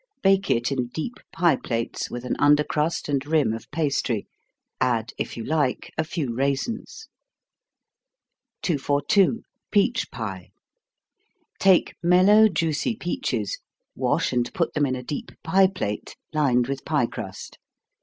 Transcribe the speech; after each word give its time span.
Bake 0.23 0.49
it 0.49 0.71
in 0.71 0.87
deep 0.87 1.13
pie 1.31 1.57
plates, 1.57 2.09
with 2.09 2.25
an 2.25 2.35
under 2.39 2.63
crust 2.63 3.07
and 3.07 3.23
rim 3.23 3.53
of 3.53 3.69
pastry 3.69 4.25
add 4.79 5.13
if 5.15 5.37
you 5.37 5.43
like 5.43 5.93
a 5.95 6.03
few 6.03 6.33
raisins. 6.35 7.07
242. 8.63 9.43
Peach 9.69 10.09
Pie. 10.09 10.49
Take 11.59 11.93
mellow, 12.01 12.47
juicy 12.49 12.95
peaches 12.95 13.59
wash 13.95 14.33
and 14.33 14.51
put 14.55 14.73
them 14.73 14.87
in 14.87 14.95
a 14.95 15.03
deep 15.03 15.33
pie 15.43 15.67
plate, 15.67 16.15
lined 16.33 16.67
with 16.67 16.83
pie 16.83 17.05
crust. 17.05 17.59